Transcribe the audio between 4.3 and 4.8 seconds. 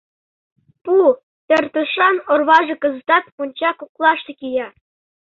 кия.